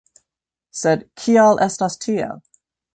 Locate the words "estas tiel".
1.69-2.45